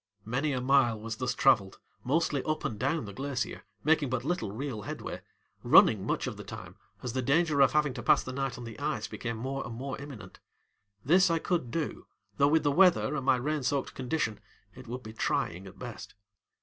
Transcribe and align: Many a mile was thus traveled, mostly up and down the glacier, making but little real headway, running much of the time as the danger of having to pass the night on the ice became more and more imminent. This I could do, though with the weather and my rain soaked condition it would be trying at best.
Many 0.25 0.51
a 0.51 0.61
mile 0.61 0.99
was 0.99 1.17
thus 1.17 1.35
traveled, 1.35 1.77
mostly 2.03 2.41
up 2.43 2.65
and 2.65 2.79
down 2.79 3.05
the 3.05 3.13
glacier, 3.13 3.65
making 3.83 4.09
but 4.09 4.25
little 4.25 4.51
real 4.51 4.81
headway, 4.81 5.21
running 5.61 6.03
much 6.07 6.25
of 6.25 6.37
the 6.37 6.43
time 6.43 6.75
as 7.03 7.13
the 7.13 7.21
danger 7.21 7.61
of 7.61 7.73
having 7.73 7.93
to 7.93 8.01
pass 8.01 8.23
the 8.23 8.33
night 8.33 8.57
on 8.57 8.63
the 8.63 8.79
ice 8.79 9.05
became 9.07 9.37
more 9.37 9.63
and 9.63 9.75
more 9.75 10.01
imminent. 10.01 10.39
This 11.05 11.29
I 11.29 11.37
could 11.37 11.69
do, 11.69 12.07
though 12.37 12.47
with 12.47 12.63
the 12.63 12.71
weather 12.71 13.15
and 13.15 13.23
my 13.27 13.35
rain 13.35 13.61
soaked 13.61 13.93
condition 13.93 14.39
it 14.73 14.87
would 14.87 15.03
be 15.03 15.13
trying 15.13 15.67
at 15.67 15.77
best. 15.77 16.15